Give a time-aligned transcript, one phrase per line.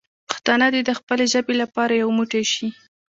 [0.29, 2.67] پښتانه دې د خپلې ژبې لپاره یو موټی شي.